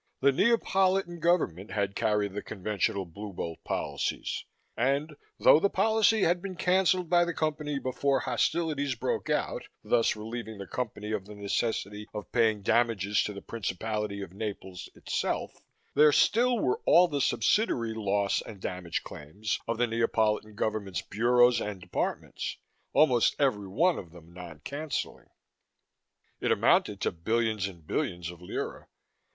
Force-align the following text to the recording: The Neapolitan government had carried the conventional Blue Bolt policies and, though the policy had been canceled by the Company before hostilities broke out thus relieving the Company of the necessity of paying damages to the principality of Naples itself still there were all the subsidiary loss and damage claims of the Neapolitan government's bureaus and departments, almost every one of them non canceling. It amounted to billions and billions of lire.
The 0.19 0.31
Neapolitan 0.31 1.19
government 1.19 1.69
had 1.69 1.95
carried 1.95 2.33
the 2.33 2.41
conventional 2.41 3.05
Blue 3.05 3.31
Bolt 3.31 3.63
policies 3.63 4.45
and, 4.75 5.15
though 5.37 5.59
the 5.59 5.69
policy 5.69 6.23
had 6.23 6.41
been 6.41 6.55
canceled 6.55 7.07
by 7.07 7.23
the 7.23 7.35
Company 7.35 7.77
before 7.77 8.21
hostilities 8.21 8.95
broke 8.95 9.29
out 9.29 9.67
thus 9.83 10.15
relieving 10.15 10.57
the 10.57 10.65
Company 10.65 11.11
of 11.11 11.25
the 11.27 11.35
necessity 11.35 12.07
of 12.15 12.31
paying 12.31 12.63
damages 12.63 13.21
to 13.25 13.33
the 13.33 13.43
principality 13.43 14.23
of 14.23 14.33
Naples 14.33 14.89
itself 14.95 15.53
still 16.09 16.51
there 16.55 16.59
were 16.65 16.81
all 16.87 17.07
the 17.07 17.21
subsidiary 17.21 17.93
loss 17.93 18.41
and 18.41 18.59
damage 18.59 19.03
claims 19.03 19.59
of 19.67 19.77
the 19.77 19.85
Neapolitan 19.85 20.55
government's 20.55 21.03
bureaus 21.03 21.61
and 21.61 21.79
departments, 21.79 22.57
almost 22.93 23.35
every 23.37 23.67
one 23.67 23.99
of 23.99 24.09
them 24.09 24.33
non 24.33 24.61
canceling. 24.61 25.29
It 26.39 26.51
amounted 26.51 27.01
to 27.01 27.11
billions 27.11 27.67
and 27.67 27.85
billions 27.85 28.31
of 28.31 28.41
lire. 28.41 28.87